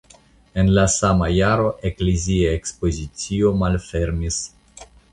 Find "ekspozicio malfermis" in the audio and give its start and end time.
2.57-4.45